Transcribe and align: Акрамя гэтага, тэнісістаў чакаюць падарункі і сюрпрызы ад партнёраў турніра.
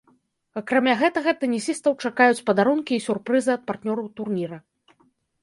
Акрамя 0.61 0.93
гэтага, 1.01 1.33
тэнісістаў 1.43 1.93
чакаюць 2.07 2.45
падарункі 2.49 2.93
і 2.99 3.05
сюрпрызы 3.09 3.51
ад 3.59 3.63
партнёраў 3.69 4.07
турніра. 4.19 4.57